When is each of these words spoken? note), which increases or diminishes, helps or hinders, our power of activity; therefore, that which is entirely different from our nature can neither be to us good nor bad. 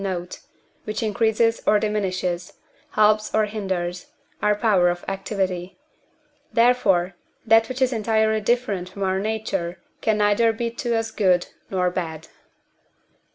note), 0.01 0.39
which 0.85 1.03
increases 1.03 1.61
or 1.67 1.77
diminishes, 1.77 2.53
helps 2.93 3.35
or 3.35 3.45
hinders, 3.45 4.07
our 4.41 4.55
power 4.55 4.89
of 4.89 5.05
activity; 5.07 5.77
therefore, 6.51 7.13
that 7.45 7.69
which 7.69 7.83
is 7.83 7.93
entirely 7.93 8.41
different 8.41 8.89
from 8.89 9.03
our 9.03 9.19
nature 9.19 9.77
can 10.01 10.17
neither 10.17 10.51
be 10.51 10.71
to 10.71 10.95
us 10.95 11.11
good 11.11 11.45
nor 11.69 11.91
bad. 11.91 12.27